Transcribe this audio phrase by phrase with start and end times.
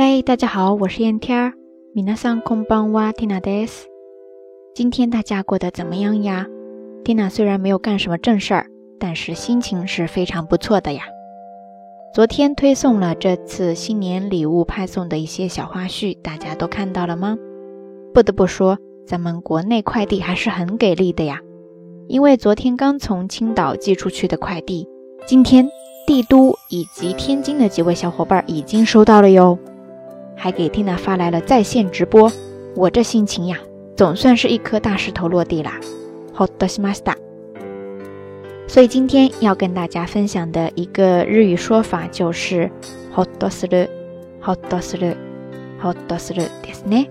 [0.00, 1.54] 嘿，大家好，我是燕天儿。
[1.92, 3.88] 米娜桑空邦哇蒂娜德斯。
[4.72, 6.46] 今天大家过得怎么样呀？
[7.02, 8.66] 蒂娜虽然没有干什么正事儿，
[9.00, 11.02] 但是心情是非常不错的呀。
[12.14, 17.36] 昨天推送了这次新年礼物派送的一些小花絮，大家都看到了吗？
[18.14, 21.40] 不得不说，咱们国内快递还是很给力的呀。
[22.06, 24.86] 因为昨天刚从青岛寄出去的快递，
[25.26, 25.68] 今天
[26.06, 29.58] 帝都以及天津的几位小伙伴已经收到了哟。
[30.37, 32.31] 还给 Tina 发来了在线直播，
[32.75, 33.57] 我这心情呀，
[33.95, 35.79] 总算是一颗大石头落地啦。
[36.35, 37.15] Hot s m a s t a
[38.67, 42.71] 所以今天要跟大家分享的一个日语说法就是
[43.13, 43.87] Hot s r
[44.41, 45.15] Hot s r
[45.81, 47.07] Hot s r ですね。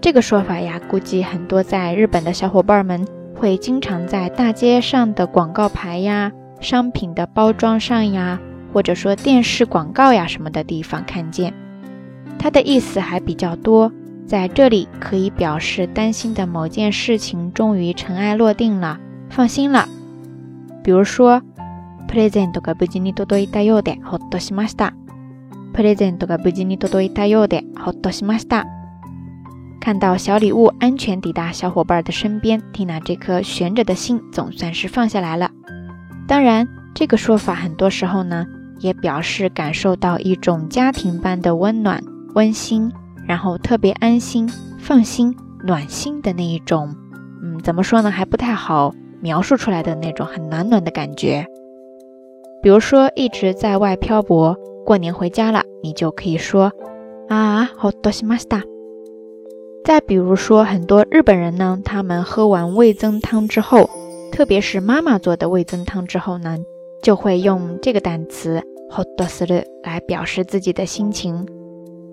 [0.00, 8.38] 这个说法呀，估计很多在日本的小伙伴们会经常在大街上的广告牌呀、商品的包装上呀，
[8.72, 11.54] 或者说电视广告呀什么的地方看见。
[12.38, 13.92] 它的意思还比较多，
[14.26, 18.98] 在这里可以表示担心的某件事情终于尘埃落定了，
[19.30, 19.88] 放心了。
[20.82, 21.42] 比如说，
[22.08, 24.92] present が無事に届いたようでほっとしました。
[25.72, 28.66] present が無事に届いたようでほっとしました。
[29.80, 35.50] 看到小礼物安全抵达小伙伴的身边，Tina 这颗悬着的心总算是放下来了。
[36.28, 38.46] 当然，这个说法很多时候呢，
[38.78, 42.02] 也表示感受到一种家庭般的温暖。
[42.37, 42.91] 温馨，
[43.27, 46.95] 然后特别安心、放心、暖心的那一种，
[47.41, 48.11] 嗯，怎么说呢？
[48.11, 51.47] 还不太好描述出来的那种很暖暖的感觉。
[52.61, 56.71] 比如说，一直在外漂泊，过年回家了，你就可以说
[57.27, 58.61] 啊，好多西马斯达。
[59.83, 63.89] 再比如说，很多日本人呢，他们喝完味增汤之后，
[64.31, 66.55] 特别是妈妈做的味增汤之后呢，
[67.01, 71.43] 就会用这个单词好多斯的来表示自己的心情。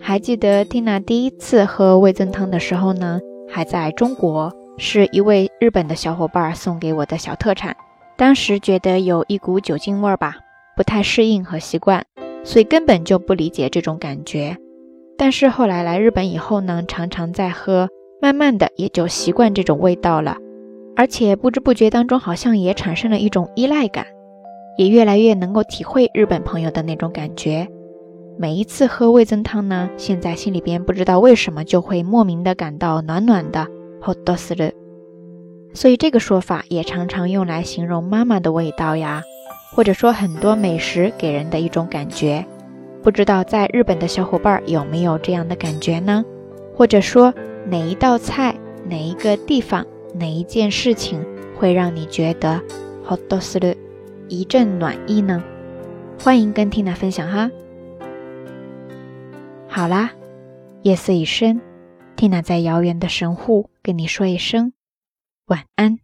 [0.00, 7.76] 还记得 Tina 第一次喝味增汤的时候呢，还在中国，是一位日本的小伙伴送给我的小特产。
[8.16, 10.36] 当时觉得有一股酒精味儿吧，
[10.76, 12.04] 不太适应和习惯，
[12.44, 14.56] 所以根本就不理解这种感觉。
[15.18, 17.88] 但是后来来日本以后呢，常常在喝，
[18.20, 20.36] 慢慢的也就习惯这种味道了，
[20.94, 24.06] 而且不知不觉当中好像也产生了一种依赖感，
[24.78, 27.66] 也越来越能够体会日本朋友的那种感觉。
[28.38, 33.66] 每一次喝味增汤呢，现在心里边不知道为什么就会莫名的感到暖暖的，
[33.98, 34.70] 好多斯了。
[35.72, 39.22] 所以这个说法也常常用来形容妈妈的味道呀，
[39.74, 42.44] 或者说很多美食给人的一种感觉。
[43.02, 46.22] 不知道在日本的小伙伴有没有这样的感觉呢？
[46.74, 47.32] 或者说
[47.70, 48.54] 哪一道菜、
[48.84, 51.24] 哪一个地方、哪一件事情
[51.56, 52.60] 会让你觉得
[53.02, 53.74] 好多斯了，
[54.28, 55.42] 一阵暖意呢？
[56.22, 57.50] 欢迎跟 Tina 分享哈。
[59.76, 60.10] 好啦，
[60.84, 61.60] 夜色已深
[62.16, 64.72] 蒂娜在遥远的神户跟你说一声
[65.48, 65.98] 晚安。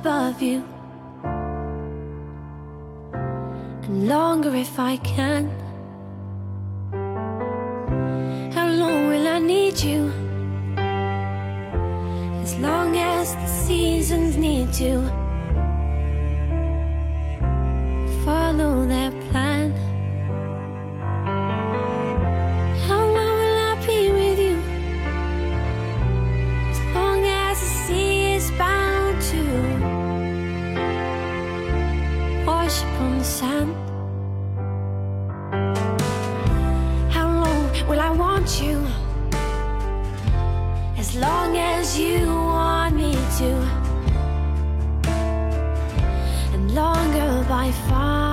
[0.00, 0.64] Above you.
[3.84, 5.44] And longer if I can.
[8.54, 10.10] How long will I need you?
[12.42, 14.90] As long as the seasons need to
[41.10, 43.50] As long as you want me to,
[46.54, 48.29] and longer by far.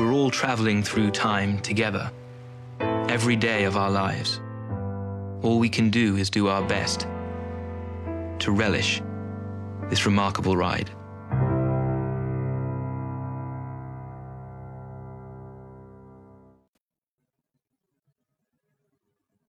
[0.00, 2.10] We're all traveling through time together,
[2.80, 4.40] every day of our lives.
[5.42, 7.06] All we can do is do our best
[8.38, 9.02] to relish
[9.90, 10.90] this remarkable ride.